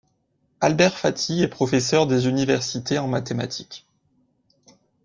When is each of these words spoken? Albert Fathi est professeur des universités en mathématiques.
Albert 0.61 0.97
Fathi 0.97 1.43
est 1.43 1.47
professeur 1.47 2.07
des 2.07 2.27
universités 2.27 2.97
en 2.97 3.07
mathématiques. 3.07 3.85